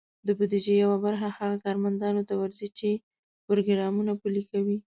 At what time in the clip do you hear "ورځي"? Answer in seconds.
2.41-2.67